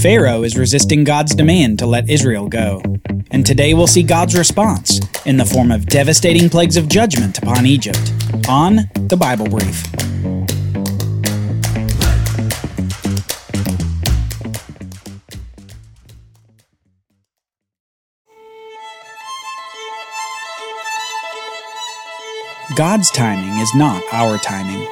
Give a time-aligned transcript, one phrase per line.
[0.00, 2.80] Pharaoh is resisting God's demand to let Israel go.
[3.32, 7.66] And today we'll see God's response in the form of devastating plagues of judgment upon
[7.66, 8.12] Egypt
[8.48, 9.82] on the Bible Brief.
[22.76, 24.86] God's timing is not our timing.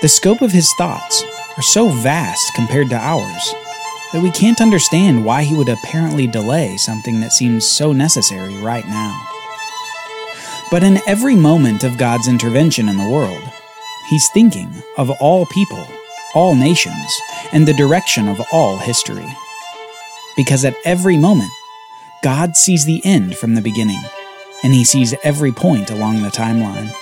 [0.00, 1.24] The scope of his thoughts
[1.56, 3.52] are so vast compared to ours
[4.12, 8.86] that we can't understand why he would apparently delay something that seems so necessary right
[8.86, 9.20] now.
[10.70, 13.42] But in every moment of God's intervention in the world,
[14.08, 15.86] he's thinking of all people,
[16.34, 17.20] all nations,
[17.52, 19.28] and the direction of all history.
[20.36, 21.50] Because at every moment,
[22.22, 24.02] God sees the end from the beginning,
[24.64, 26.92] and he sees every point along the timeline.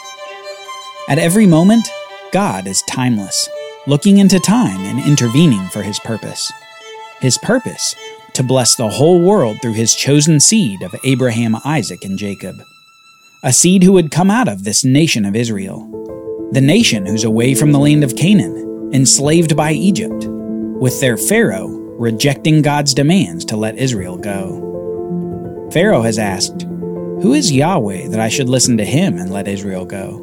[1.08, 1.88] At every moment,
[2.32, 3.48] God is timeless,
[3.86, 6.52] looking into time and intervening for his purpose.
[7.20, 7.94] His purpose
[8.34, 12.56] to bless the whole world through his chosen seed of Abraham, Isaac, and Jacob.
[13.42, 16.50] A seed who would come out of this nation of Israel.
[16.52, 21.68] The nation who's away from the land of Canaan, enslaved by Egypt, with their Pharaoh
[21.96, 25.68] rejecting God's demands to let Israel go.
[25.72, 29.84] Pharaoh has asked, Who is Yahweh that I should listen to him and let Israel
[29.86, 30.20] go?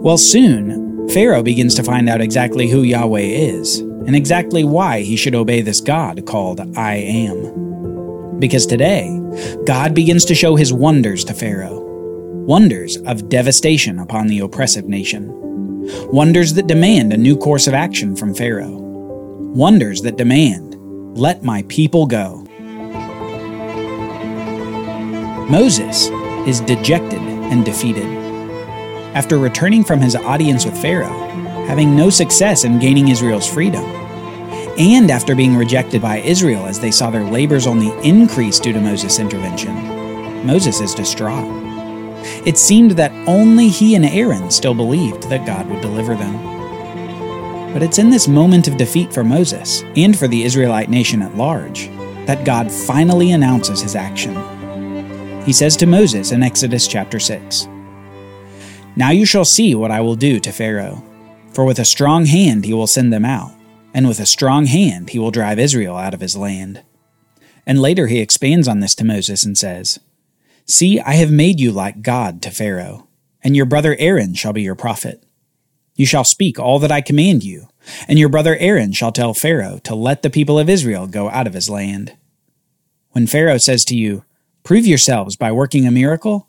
[0.00, 5.16] Well, soon, Pharaoh begins to find out exactly who Yahweh is and exactly why he
[5.16, 8.38] should obey this God called I Am.
[8.38, 9.18] Because today,
[9.66, 11.80] God begins to show his wonders to Pharaoh
[12.50, 15.28] wonders of devastation upon the oppressive nation,
[16.10, 18.76] wonders that demand a new course of action from Pharaoh,
[19.54, 20.76] wonders that demand,
[21.16, 22.44] Let my people go.
[25.48, 26.08] Moses
[26.48, 28.06] is dejected and defeated
[29.14, 31.28] after returning from his audience with Pharaoh,
[31.66, 33.84] having no success in gaining Israel's freedom,
[34.78, 38.80] and after being rejected by Israel as they saw their labors only increase due to
[38.80, 41.48] Moses' intervention, Moses is distraught.
[42.46, 47.72] It seemed that only he and Aaron still believed that God would deliver them.
[47.72, 51.36] But it's in this moment of defeat for Moses, and for the Israelite nation at
[51.36, 51.88] large,
[52.26, 54.34] that God finally announces his action.
[55.44, 57.68] He says to Moses in Exodus chapter 6,
[58.96, 61.02] now you shall see what I will do to Pharaoh.
[61.52, 63.52] For with a strong hand he will send them out,
[63.92, 66.82] and with a strong hand he will drive Israel out of his land.
[67.66, 69.98] And later he expands on this to Moses and says,
[70.64, 73.08] See, I have made you like God to Pharaoh,
[73.42, 75.22] and your brother Aaron shall be your prophet.
[75.96, 77.68] You shall speak all that I command you,
[78.06, 81.46] and your brother Aaron shall tell Pharaoh to let the people of Israel go out
[81.46, 82.16] of his land.
[83.10, 84.24] When Pharaoh says to you,
[84.62, 86.46] Prove yourselves by working a miracle,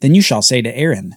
[0.00, 1.16] then you shall say to Aaron,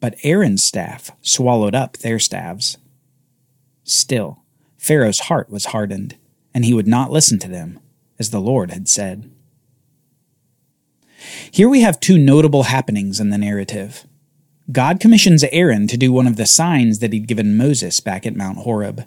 [0.00, 2.78] but Aaron's staff swallowed up their staves.
[3.84, 4.42] Still,
[4.78, 6.16] Pharaoh's heart was hardened,
[6.54, 7.78] and he would not listen to them,
[8.18, 9.30] as the Lord had said.
[11.50, 14.06] Here we have two notable happenings in the narrative.
[14.72, 18.36] God commissions Aaron to do one of the signs that he'd given Moses back at
[18.36, 19.04] Mount Horeb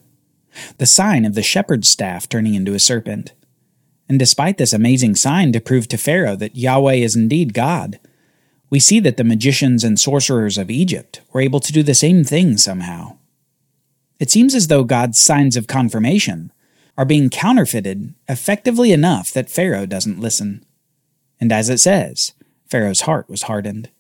[0.77, 3.33] the sign of the shepherd's staff turning into a serpent.
[4.07, 7.99] And despite this amazing sign to prove to Pharaoh that Yahweh is indeed God,
[8.73, 12.23] we see that the magicians and sorcerers of Egypt were able to do the same
[12.23, 13.16] thing somehow.
[14.17, 16.51] It seems as though God's signs of confirmation
[16.97, 20.66] are being counterfeited effectively enough that Pharaoh doesn't listen.
[21.39, 22.33] And as it says,
[22.66, 23.91] Pharaoh's heart was hardened.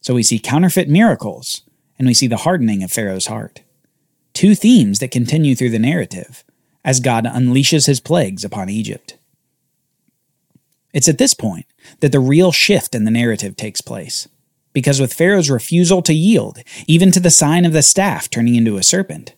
[0.00, 1.60] So we see counterfeit miracles,
[1.98, 3.60] and we see the hardening of Pharaoh's heart.
[4.32, 6.44] Two themes that continue through the narrative
[6.82, 9.15] as God unleashes his plagues upon Egypt.
[10.96, 11.66] It's at this point
[12.00, 14.28] that the real shift in the narrative takes place.
[14.72, 18.78] Because with Pharaoh's refusal to yield, even to the sign of the staff turning into
[18.78, 19.34] a serpent,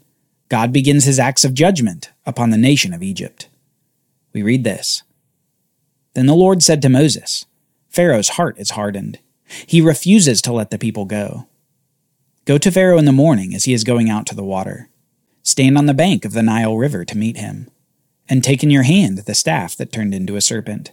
[0.49, 3.49] God begins his acts of judgment upon the nation of Egypt.
[4.33, 5.03] We read this
[6.15, 7.45] Then the Lord said to Moses,
[7.89, 9.19] Pharaoh's heart is hardened.
[9.67, 11.49] He refuses to let the people go.
[12.45, 14.91] Go to Pharaoh in the morning as he is going out to the water.
[15.43, 17.69] Stand on the bank of the Nile River to meet him,
[18.29, 20.93] and take in your hand the staff that turned into a serpent.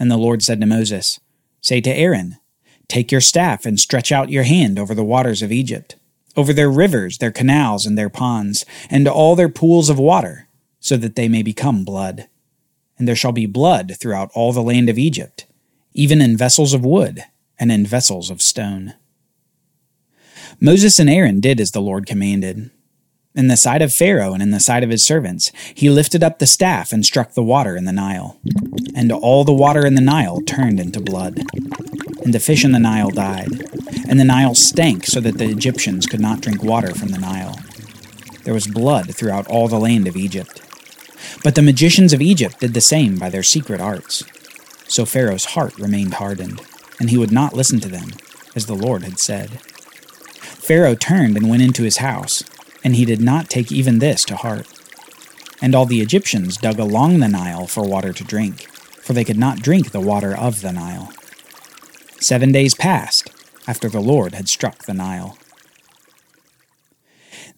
[0.00, 1.20] And the Lord said to Moses,
[1.60, 2.38] Say to Aaron,
[2.88, 5.94] Take your staff and stretch out your hand over the waters of Egypt,
[6.36, 10.48] over their rivers, their canals, and their ponds, and all their pools of water,
[10.80, 12.28] so that they may become blood.
[12.98, 15.44] And there shall be blood throughout all the land of Egypt,
[15.92, 17.22] even in vessels of wood
[17.58, 18.94] and in vessels of stone.
[20.58, 22.70] Moses and Aaron did as the Lord commanded.
[23.40, 26.38] In the sight of Pharaoh and in the sight of his servants, he lifted up
[26.38, 28.38] the staff and struck the water in the Nile.
[28.94, 31.40] And all the water in the Nile turned into blood.
[32.22, 33.48] And the fish in the Nile died.
[34.06, 37.58] And the Nile stank so that the Egyptians could not drink water from the Nile.
[38.44, 40.60] There was blood throughout all the land of Egypt.
[41.42, 44.22] But the magicians of Egypt did the same by their secret arts.
[44.86, 46.60] So Pharaoh's heart remained hardened,
[46.98, 48.10] and he would not listen to them,
[48.54, 49.62] as the Lord had said.
[50.42, 52.44] Pharaoh turned and went into his house
[52.82, 54.66] and he did not take even this to heart.
[55.62, 58.62] And all the Egyptians dug along the Nile for water to drink,
[59.02, 61.12] for they could not drink the water of the Nile.
[62.18, 63.30] Seven days passed
[63.66, 65.36] after the Lord had struck the Nile.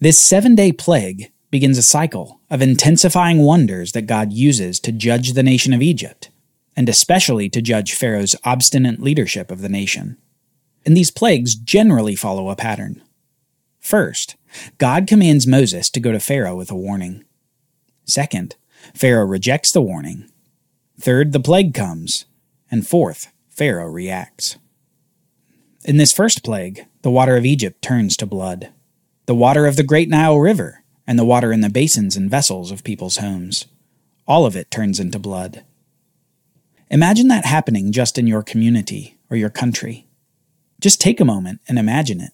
[0.01, 5.33] This seven day plague begins a cycle of intensifying wonders that God uses to judge
[5.33, 6.31] the nation of Egypt,
[6.75, 10.17] and especially to judge Pharaoh's obstinate leadership of the nation.
[10.85, 13.03] And these plagues generally follow a pattern.
[13.83, 14.37] First,
[14.79, 17.25] God commands Moses to go to Pharaoh with a warning.
[18.05, 18.55] Second,
[18.95, 20.31] Pharaoh rejects the warning.
[20.99, 22.25] Third, the plague comes.
[22.71, 24.57] And fourth, Pharaoh reacts.
[25.85, 28.71] In this first plague, the water of Egypt turns to blood.
[29.27, 32.71] The water of the great Nile River, and the water in the basins and vessels
[32.71, 33.67] of people's homes.
[34.29, 35.65] All of it turns into blood.
[36.89, 40.07] Imagine that happening just in your community or your country.
[40.81, 42.33] Just take a moment and imagine it.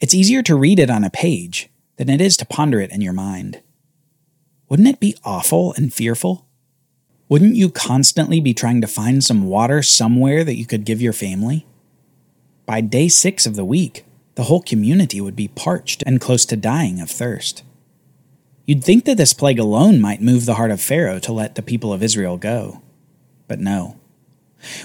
[0.00, 3.00] It's easier to read it on a page than it is to ponder it in
[3.00, 3.60] your mind.
[4.68, 6.46] Wouldn't it be awful and fearful?
[7.28, 11.12] Wouldn't you constantly be trying to find some water somewhere that you could give your
[11.12, 11.66] family?
[12.64, 14.04] By day six of the week,
[14.36, 17.64] the whole community would be parched and close to dying of thirst.
[18.66, 21.62] You'd think that this plague alone might move the heart of Pharaoh to let the
[21.62, 22.82] people of Israel go.
[23.48, 23.98] But no.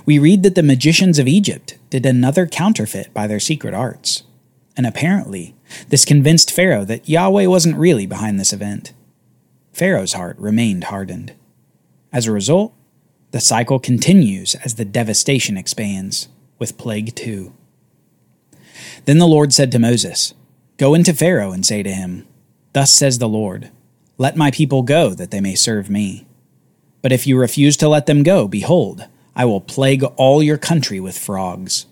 [0.05, 4.23] We read that the magicians of Egypt did another counterfeit by their secret arts.
[4.75, 5.55] And apparently,
[5.89, 8.93] this convinced Pharaoh that Yahweh wasn't really behind this event.
[9.71, 11.33] Pharaoh's heart remained hardened.
[12.11, 12.73] As a result,
[13.31, 16.27] the cycle continues as the devastation expands,
[16.59, 17.53] with Plague 2.
[19.05, 20.33] Then the Lord said to Moses,
[20.77, 22.27] Go into Pharaoh and say to him,
[22.73, 23.69] Thus says the Lord,
[24.17, 26.25] Let my people go that they may serve me.
[27.01, 30.99] But if you refuse to let them go, behold, I will plague all your country
[30.99, 31.85] with frogs.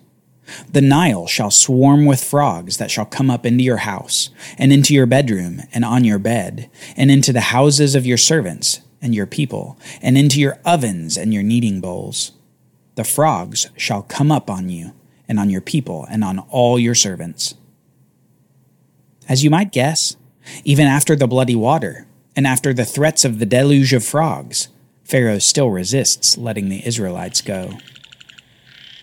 [0.72, 4.94] The Nile shall swarm with frogs that shall come up into your house, and into
[4.94, 9.26] your bedroom, and on your bed, and into the houses of your servants and your
[9.26, 12.34] people, and into your ovens and your kneading bowls.
[12.96, 14.94] The frogs shall come up on you,
[15.28, 17.56] and on your people, and on all your servants.
[19.28, 20.18] As you might guess,
[20.64, 22.06] even after the bloody water,
[22.36, 24.68] and after the threats of the deluge of frogs,
[25.04, 27.78] Pharaoh still resists letting the Israelites go.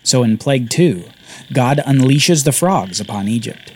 [0.09, 1.05] So in Plague 2,
[1.53, 3.75] God unleashes the frogs upon Egypt.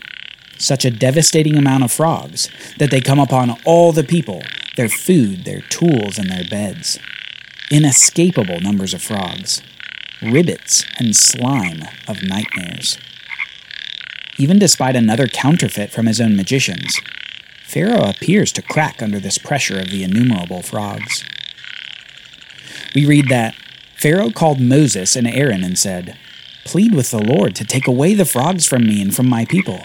[0.56, 2.48] Such a devastating amount of frogs
[2.78, 4.40] that they come upon all the people,
[4.78, 6.98] their food, their tools, and their beds.
[7.70, 9.60] Inescapable numbers of frogs,
[10.22, 12.96] ribbits, and slime of nightmares.
[14.38, 16.98] Even despite another counterfeit from his own magicians,
[17.66, 21.24] Pharaoh appears to crack under this pressure of the innumerable frogs.
[22.94, 23.54] We read that
[24.02, 26.18] Pharaoh called Moses and Aaron and said,
[26.64, 29.80] Plead with the Lord to take away the frogs from me and from my people,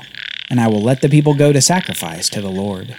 [0.49, 2.95] and I will let the people go to sacrifice to the Lord.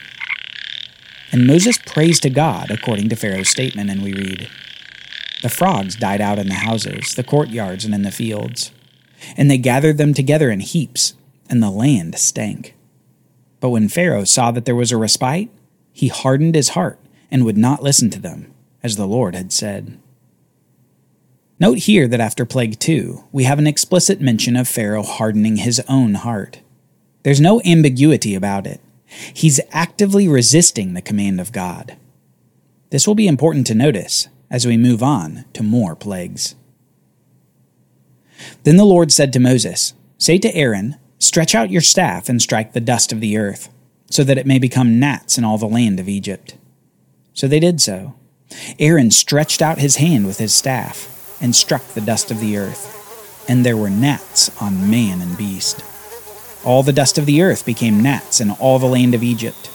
[1.30, 4.48] And Moses prays to God according to Pharaoh's statement, and we read,
[5.42, 8.72] The frogs died out in the houses, the courtyards, and in the fields.
[9.36, 11.14] And they gathered them together in heaps,
[11.48, 12.74] and the land stank.
[13.60, 15.50] But when Pharaoh saw that there was a respite,
[15.92, 16.98] he hardened his heart
[17.30, 19.98] and would not listen to them, as the Lord had said.
[21.60, 25.82] Note here that after Plague 2, we have an explicit mention of Pharaoh hardening his
[25.88, 26.60] own heart.
[27.24, 28.80] There's no ambiguity about it.
[29.06, 31.96] He's actively resisting the command of God.
[32.90, 36.54] This will be important to notice as we move on to more plagues.
[38.62, 42.72] Then the Lord said to Moses, Say to Aaron, Stretch out your staff and strike
[42.72, 43.68] the dust of the earth,
[44.10, 46.56] so that it may become gnats in all the land of Egypt.
[47.34, 48.14] So they did so
[48.78, 52.94] Aaron stretched out his hand with his staff and struck the dust of the earth,
[53.48, 55.84] and there were gnats on man and beast.
[56.64, 59.70] All the dust of the earth became gnats in all the land of Egypt.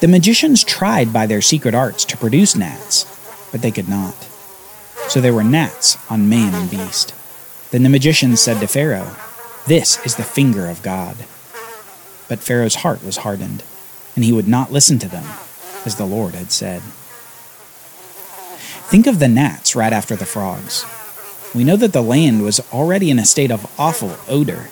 [0.00, 3.04] The magicians tried by their secret arts to produce gnats,
[3.50, 4.14] but they could not.
[5.08, 7.14] So there were gnats on man and beast.
[7.70, 9.16] Then the magicians said to Pharaoh,
[9.66, 11.16] This is the finger of God.
[12.28, 13.62] But Pharaoh's heart was hardened,
[14.14, 15.24] and he would not listen to them,
[15.84, 16.82] as the Lord had said.
[18.88, 20.84] Think of the gnats right after the frogs.
[21.52, 24.68] We know that the land was already in a state of awful odor.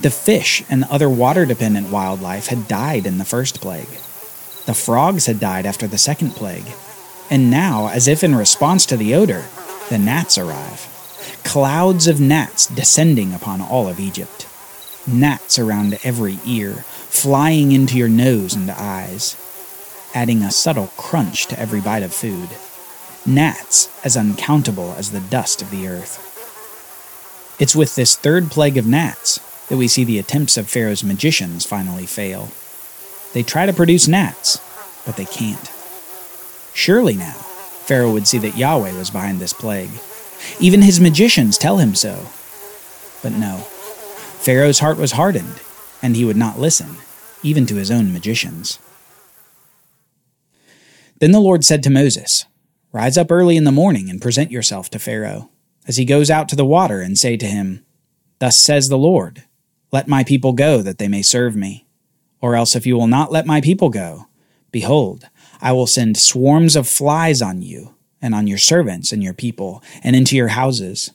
[0.00, 3.90] The fish and other water dependent wildlife had died in the first plague.
[4.64, 6.64] The frogs had died after the second plague.
[7.28, 9.44] And now, as if in response to the odor,
[9.90, 10.88] the gnats arrive.
[11.44, 14.48] Clouds of gnats descending upon all of Egypt.
[15.06, 16.72] Gnats around every ear,
[17.10, 19.36] flying into your nose and eyes,
[20.14, 22.48] adding a subtle crunch to every bite of food.
[23.24, 26.28] Gnats as uncountable as the dust of the earth.
[27.60, 29.38] It's with this third plague of gnats
[29.68, 32.48] that we see the attempts of Pharaoh's magicians finally fail.
[33.32, 34.60] They try to produce gnats,
[35.06, 35.70] but they can't.
[36.74, 37.34] Surely now,
[37.84, 39.90] Pharaoh would see that Yahweh was behind this plague.
[40.58, 42.26] Even his magicians tell him so.
[43.22, 43.58] But no,
[44.42, 45.60] Pharaoh's heart was hardened,
[46.02, 46.96] and he would not listen,
[47.42, 48.80] even to his own magicians.
[51.20, 52.44] Then the Lord said to Moses,
[52.92, 55.50] Rise up early in the morning and present yourself to Pharaoh,
[55.88, 57.84] as he goes out to the water, and say to him,
[58.38, 59.44] Thus says the Lord,
[59.90, 61.86] Let my people go, that they may serve me.
[62.42, 64.26] Or else, if you will not let my people go,
[64.70, 65.28] behold,
[65.62, 69.82] I will send swarms of flies on you, and on your servants and your people,
[70.04, 71.12] and into your houses.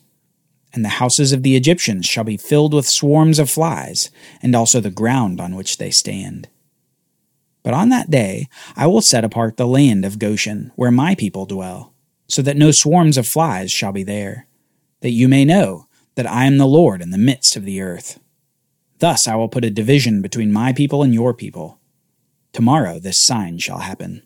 [0.72, 4.10] And the houses of the Egyptians shall be filled with swarms of flies,
[4.42, 6.48] and also the ground on which they stand.
[7.62, 11.46] But on that day I will set apart the land of Goshen, where my people
[11.46, 11.92] dwell,
[12.28, 14.46] so that no swarms of flies shall be there,
[15.00, 18.18] that you may know that I am the Lord in the midst of the earth.
[18.98, 21.78] Thus I will put a division between my people and your people.
[22.52, 24.22] Tomorrow this sign shall happen.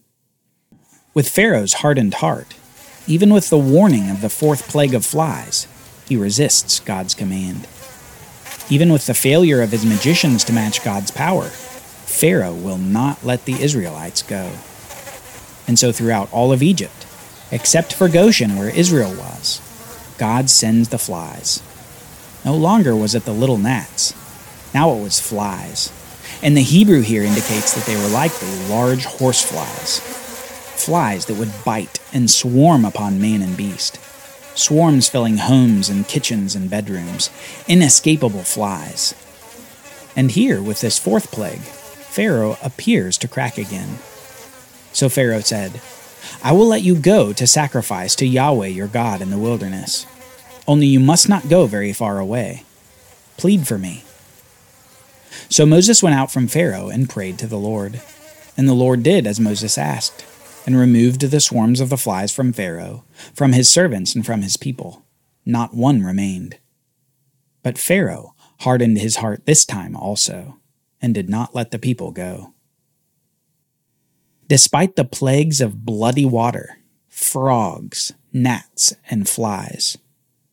[1.15, 2.55] With Pharaoh's hardened heart,
[3.07, 5.67] even with the warning of the fourth plague of flies,
[6.09, 7.67] he resists God's command.
[8.71, 11.51] Even with the failure of his magicians to match God's power,
[12.13, 14.53] Pharaoh will not let the Israelites go.
[15.67, 17.07] And so throughout all of Egypt,
[17.51, 19.61] except for Goshen where Israel was,
[20.19, 21.63] God sends the flies.
[22.45, 24.15] No longer was it the little gnats,
[24.73, 25.91] now it was flies.
[26.43, 30.01] And the Hebrew here indicates that they were likely large horse flies.
[30.85, 33.99] Flies that would bite and swarm upon man and beast.
[34.57, 37.31] Swarms filling homes and kitchens and bedrooms.
[37.67, 39.15] Inescapable flies.
[40.15, 41.63] And here, with this fourth plague,
[42.13, 43.99] Pharaoh appears to crack again.
[44.93, 45.81] So Pharaoh said,
[46.43, 50.07] I will let you go to sacrifice to Yahweh your God in the wilderness.
[50.69, 52.65] Only you must not go very far away.
[53.37, 54.05] Plead for me
[55.49, 58.01] so Moses went out from Pharaoh and prayed to the Lord.
[58.57, 60.25] And the Lord did as Moses asked,
[60.67, 63.05] and removed the swarms of the flies from Pharaoh,
[63.35, 65.05] from his servants, and from his people.
[65.45, 66.59] Not one remained.
[67.63, 70.59] But Pharaoh hardened his heart this time also,
[71.03, 72.55] and did not let the people go.
[74.49, 76.79] Despite the plagues of bloody water,
[77.09, 79.99] frogs, gnats, and flies,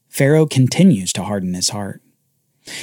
[0.07, 2.01] Pharaoh continues to harden his heart.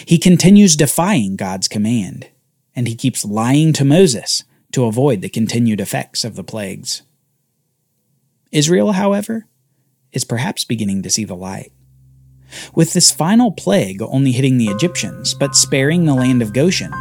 [0.07, 2.29] He continues defying God's command,
[2.75, 7.03] and he keeps lying to Moses to avoid the continued effects of the plagues.
[8.53, 9.47] Israel, however,
[10.13, 11.73] is perhaps beginning to see the light.
[12.75, 16.93] With this final plague only hitting the Egyptians, but sparing the land of Goshen,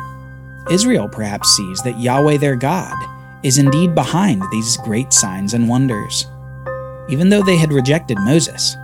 [0.70, 2.96] Israel perhaps sees that Yahweh their God
[3.44, 6.28] is indeed behind these great signs and wonders.
[7.10, 8.76] Even though they had rejected Moses,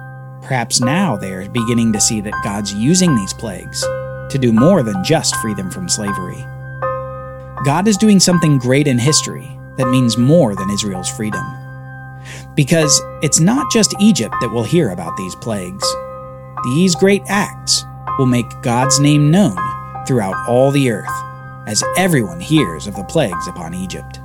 [0.41, 4.81] Perhaps now they are beginning to see that God's using these plagues to do more
[4.81, 6.43] than just free them from slavery.
[7.63, 11.45] God is doing something great in history that means more than Israel's freedom.
[12.55, 15.85] Because it's not just Egypt that will hear about these plagues.
[16.63, 17.85] These great acts
[18.17, 19.57] will make God's name known
[20.07, 21.30] throughout all the earth
[21.67, 24.19] as everyone hears of the plagues upon Egypt.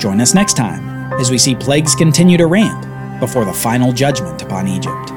[0.00, 2.86] Join us next time as we see plagues continue to ramp
[3.20, 5.10] before the final judgment upon Egypt.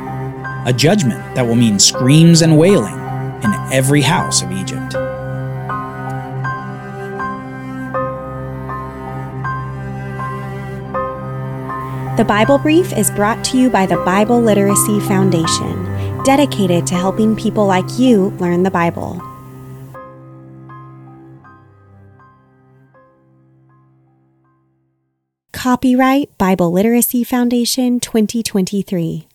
[0.65, 2.95] A judgment that will mean screams and wailing
[3.43, 4.93] in every house of Egypt.
[12.17, 15.85] The Bible Brief is brought to you by the Bible Literacy Foundation,
[16.23, 19.21] dedicated to helping people like you learn the Bible.
[25.51, 29.27] Copyright Bible Literacy Foundation 2023.